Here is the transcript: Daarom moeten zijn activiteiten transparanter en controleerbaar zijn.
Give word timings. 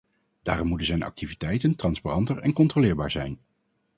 Daarom 0.41 0.67
moeten 0.67 0.87
zijn 0.87 1.03
activiteiten 1.03 1.75
transparanter 1.75 2.39
en 2.39 2.53
controleerbaar 2.53 3.11
zijn. 3.11 3.39